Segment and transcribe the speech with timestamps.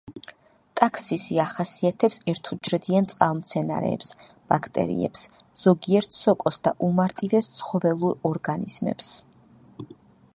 [0.79, 4.09] ტაქსისი ახასიათებს ერთუჯრედიან წყალმცენარეებს,
[4.53, 5.29] ბაქტერიებს,
[5.65, 9.15] ზოგიერთ სოკოს და უმარტივეს ცხოველურ ორგანიზმებს.